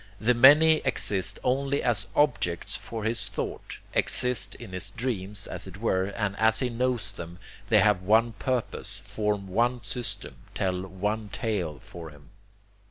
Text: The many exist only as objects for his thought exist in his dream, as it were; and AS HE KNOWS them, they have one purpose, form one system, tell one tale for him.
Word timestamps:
The 0.19 0.33
many 0.33 0.77
exist 0.77 1.37
only 1.43 1.83
as 1.83 2.07
objects 2.15 2.75
for 2.75 3.03
his 3.03 3.29
thought 3.29 3.77
exist 3.93 4.55
in 4.55 4.71
his 4.73 4.89
dream, 4.89 5.35
as 5.47 5.67
it 5.67 5.77
were; 5.77 6.05
and 6.05 6.35
AS 6.37 6.57
HE 6.57 6.69
KNOWS 6.71 7.11
them, 7.11 7.37
they 7.69 7.81
have 7.81 8.01
one 8.01 8.31
purpose, 8.31 8.97
form 8.97 9.45
one 9.47 9.83
system, 9.83 10.37
tell 10.55 10.81
one 10.87 11.29
tale 11.29 11.77
for 11.83 12.09
him. 12.09 12.29